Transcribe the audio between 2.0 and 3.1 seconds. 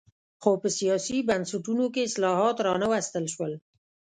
اصلاحات را نه